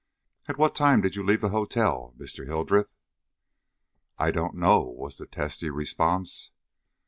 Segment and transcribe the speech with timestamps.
[0.47, 2.47] At what time did you leave the hotel, Mr.
[2.47, 2.89] Hildreth?"
[4.17, 6.49] "I don't know," was the testy response.